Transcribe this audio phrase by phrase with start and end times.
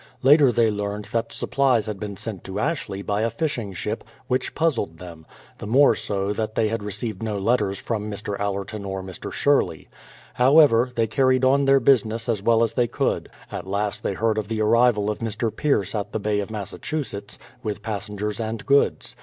[0.23, 4.55] Later they learned that supplies had been sent to Ashley by a fishing ship, which
[4.55, 5.27] puzzled them,—
[5.59, 8.09] the more so tliat they 216 THE PLYMOUTH SETTLEMENT 217 had received no letters from
[8.09, 9.31] Mr, Allerton or Mr.
[9.31, 9.87] Sherley.
[10.33, 13.29] However, they carried on their business as well as they could.
[13.51, 15.55] At last they heard of the arrival of Mr.
[15.55, 19.15] Pierce at the Bay of Massachusetts, with passengers and goods.